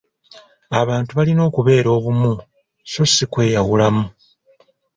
Abantu 0.81 1.11
balina 1.17 1.41
okubeera 1.49 1.89
obumu 1.97 2.31
so 2.91 3.03
ssi 3.09 3.25
kweyawulamu. 3.31 4.05